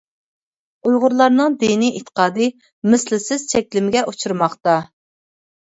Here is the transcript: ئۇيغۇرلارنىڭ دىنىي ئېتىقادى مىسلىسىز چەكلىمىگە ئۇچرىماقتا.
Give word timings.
ئۇيغۇرلارنىڭ 0.87 1.57
دىنىي 1.65 1.93
ئېتىقادى 1.99 2.49
مىسلىسىز 2.95 3.47
چەكلىمىگە 3.55 4.05
ئۇچرىماقتا. 4.09 4.79